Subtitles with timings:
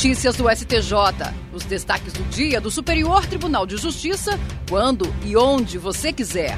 [0.00, 0.94] Notícias do STJ.
[1.52, 6.56] Os destaques do dia do Superior Tribunal de Justiça, quando e onde você quiser.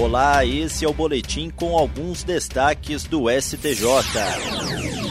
[0.00, 3.86] Olá, esse é o boletim com alguns destaques do STJ.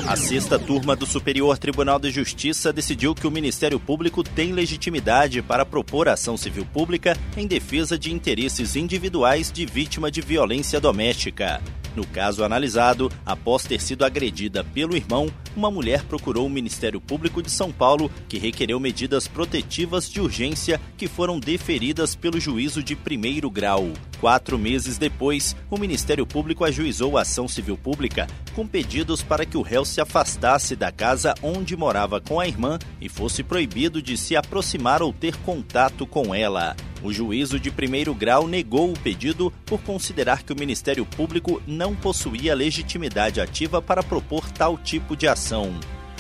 [0.08, 5.44] A sexta turma do Superior Tribunal de Justiça decidiu que o Ministério Público tem legitimidade
[5.44, 11.62] para propor ação civil pública em defesa de interesses individuais de vítima de violência doméstica.
[11.96, 17.42] No caso analisado, após ter sido agredida pelo irmão, uma mulher procurou o Ministério Público
[17.42, 22.96] de São Paulo, que requereu medidas protetivas de urgência que foram deferidas pelo juízo de
[22.96, 23.94] primeiro grau.
[24.20, 29.58] Quatro meses depois, o Ministério Público ajuizou a ação civil pública com pedidos para que
[29.58, 34.18] o réu se afastasse da casa onde morava com a irmã e fosse proibido de
[34.18, 36.76] se aproximar ou ter contato com ela.
[37.04, 41.96] O juízo de primeiro grau negou o pedido por considerar que o Ministério Público não
[41.96, 45.74] possuía legitimidade ativa para propor tal tipo de ação.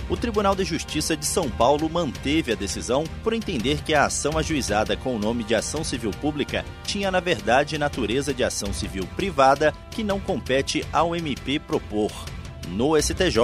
[0.08, 4.38] O Tribunal de Justiça de São Paulo manteve a decisão por entender que a ação
[4.38, 9.08] ajuizada com o nome de ação civil pública tinha, na verdade, natureza de ação civil
[9.16, 12.12] privada que não compete ao MP propor.
[12.70, 13.38] No STJ,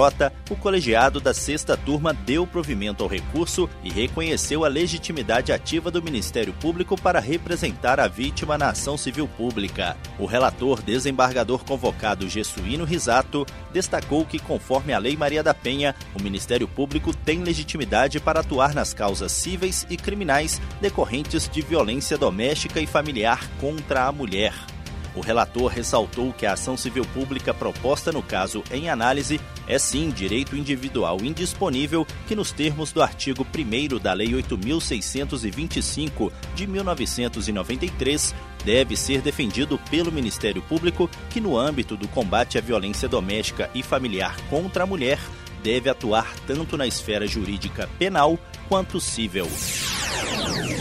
[0.50, 6.02] o colegiado da sexta turma deu provimento ao recurso e reconheceu a legitimidade ativa do
[6.02, 9.96] Ministério Público para representar a vítima na ação civil pública.
[10.18, 16.22] O relator desembargador convocado Gessuíno Risato destacou que, conforme a Lei Maria da Penha, o
[16.22, 22.80] Ministério Público tem legitimidade para atuar nas causas cíveis e criminais decorrentes de violência doméstica
[22.80, 24.71] e familiar contra a mulher.
[25.14, 30.08] O relator ressaltou que a ação civil pública proposta no caso em análise é sim
[30.10, 38.96] direito individual indisponível que, nos termos do artigo 1 da Lei 8.625 de 1993, deve
[38.96, 44.36] ser defendido pelo Ministério Público, que, no âmbito do combate à violência doméstica e familiar
[44.48, 45.18] contra a mulher,
[45.62, 49.48] deve atuar tanto na esfera jurídica penal quanto civil.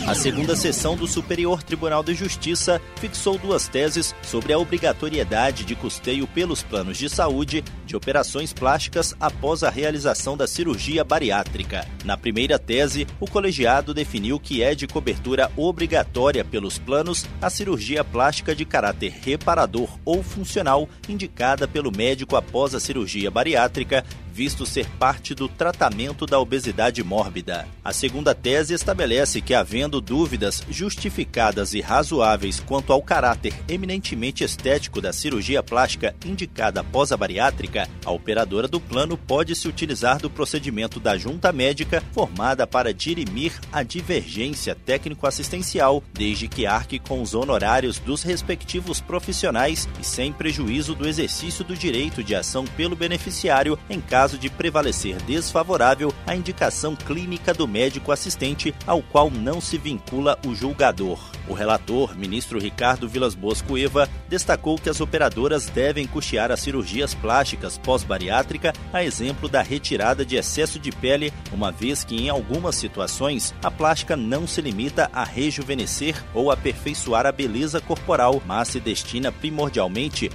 [0.08, 5.76] A segunda sessão do Superior Tribunal de Justiça fixou duas teses sobre a obrigatoriedade de
[5.76, 11.88] custeio pelos planos de saúde de operações plásticas após a realização da cirurgia bariátrica.
[12.04, 18.04] Na primeira tese, o colegiado definiu que é de cobertura obrigatória pelos planos a cirurgia
[18.04, 24.88] plástica de caráter reparador ou funcional indicada pelo médico após a cirurgia bariátrica visto ser
[24.92, 27.68] parte do tratamento da obesidade mórbida.
[27.84, 35.02] A segunda tese estabelece que, havendo dúvidas justificadas e razoáveis quanto ao caráter eminentemente estético
[35.02, 40.30] da cirurgia plástica indicada após a bariátrica, a operadora do plano pode se utilizar do
[40.30, 47.34] procedimento da junta médica formada para dirimir a divergência técnico-assistencial, desde que arque com os
[47.34, 53.78] honorários dos respectivos profissionais e sem prejuízo do exercício do direito de ação pelo beneficiário
[53.90, 59.78] em caso de prevalecer desfavorável a indicação clínica do médico assistente ao qual não se
[59.78, 61.20] vincula o julgador.
[61.48, 67.14] O relator, ministro Ricardo Vilas Boas Cueva, destacou que as operadoras devem custear as cirurgias
[67.14, 72.76] plásticas pós-bariátrica, a exemplo da retirada de excesso de pele, uma vez que em algumas
[72.76, 78.80] situações a plástica não se limita a rejuvenescer ou aperfeiçoar a beleza corporal, mas se
[78.80, 79.81] destina primordialmente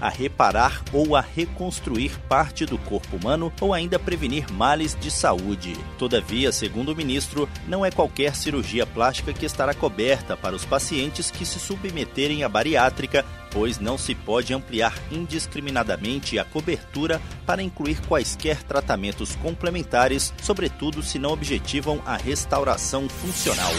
[0.00, 5.76] a reparar ou a reconstruir parte do corpo humano ou ainda prevenir males de saúde.
[5.98, 11.30] Todavia, segundo o ministro, não é qualquer cirurgia plástica que estará coberta para os pacientes
[11.30, 18.00] que se submeterem à bariátrica, pois não se pode ampliar indiscriminadamente a cobertura para incluir
[18.02, 23.72] quaisquer tratamentos complementares, sobretudo se não objetivam a restauração funcional.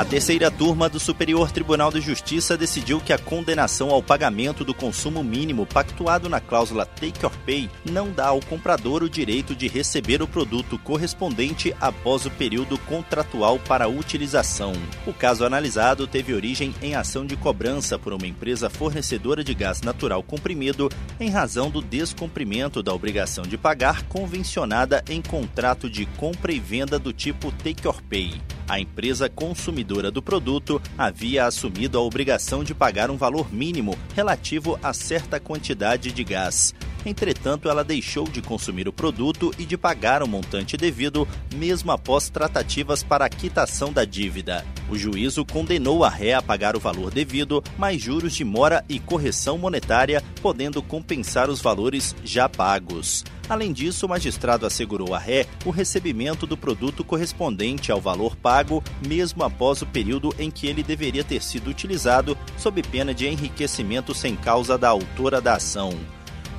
[0.00, 4.72] A terceira turma do Superior Tribunal de Justiça decidiu que a condenação ao pagamento do
[4.72, 9.68] consumo mínimo pactuado na cláusula Take or Pay não dá ao comprador o direito de
[9.68, 14.72] receber o produto correspondente após o período contratual para utilização.
[15.06, 19.82] O caso analisado teve origem em ação de cobrança por uma empresa fornecedora de gás
[19.82, 20.88] natural comprimido
[21.20, 26.98] em razão do descumprimento da obrigação de pagar convencionada em contrato de compra e venda
[26.98, 28.40] do tipo Take or Pay.
[28.70, 34.78] A empresa consumidora do produto havia assumido a obrigação de pagar um valor mínimo relativo
[34.80, 36.72] a certa quantidade de gás.
[37.04, 42.28] Entretanto, ela deixou de consumir o produto e de pagar o montante devido, mesmo após
[42.28, 44.64] tratativas para a quitação da dívida.
[44.88, 48.98] O juízo condenou a ré a pagar o valor devido, mais juros de mora e
[48.98, 53.24] correção monetária, podendo compensar os valores já pagos.
[53.48, 58.82] Além disso, o magistrado assegurou à ré o recebimento do produto correspondente ao valor pago,
[59.04, 64.14] mesmo após o período em que ele deveria ter sido utilizado, sob pena de enriquecimento
[64.14, 65.98] sem causa da autora da ação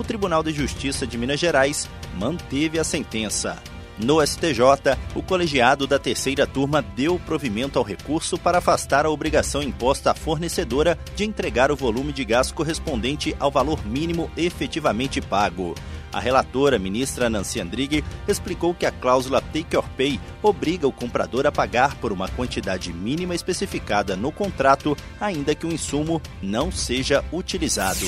[0.01, 1.88] o Tribunal de Justiça de Minas Gerais
[2.18, 3.62] manteve a sentença.
[4.00, 9.62] No STJ, o colegiado da terceira turma deu provimento ao recurso para afastar a obrigação
[9.62, 15.75] imposta à fornecedora de entregar o volume de gás correspondente ao valor mínimo efetivamente pago.
[16.12, 21.45] A relatora, ministra Nancy Andrighi, explicou que a cláusula Take or Pay obriga o comprador
[21.45, 27.24] a pagar por uma quantidade mínima especificada no contrato, ainda que o insumo não seja
[27.31, 28.07] utilizado.